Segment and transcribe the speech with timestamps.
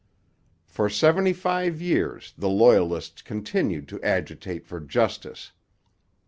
[0.65, 5.51] For seventy five years the Loyalists continued to agitate for justice.